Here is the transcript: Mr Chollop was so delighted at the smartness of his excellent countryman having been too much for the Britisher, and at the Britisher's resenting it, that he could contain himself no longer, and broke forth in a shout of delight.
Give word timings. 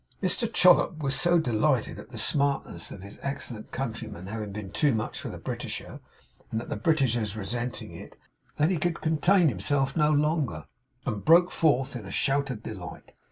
Mr 0.19 0.51
Chollop 0.51 0.97
was 0.97 1.13
so 1.13 1.37
delighted 1.37 1.99
at 1.99 2.09
the 2.09 2.17
smartness 2.17 2.89
of 2.89 3.03
his 3.03 3.19
excellent 3.21 3.71
countryman 3.71 4.25
having 4.25 4.51
been 4.51 4.71
too 4.71 4.95
much 4.95 5.19
for 5.19 5.29
the 5.29 5.37
Britisher, 5.37 5.99
and 6.49 6.59
at 6.59 6.69
the 6.69 6.75
Britisher's 6.75 7.37
resenting 7.37 7.91
it, 7.91 8.17
that 8.55 8.71
he 8.71 8.77
could 8.77 8.99
contain 8.99 9.47
himself 9.47 9.95
no 9.95 10.09
longer, 10.09 10.65
and 11.05 11.23
broke 11.23 11.51
forth 11.51 11.95
in 11.95 12.07
a 12.07 12.11
shout 12.11 12.49
of 12.49 12.63
delight. 12.63 13.11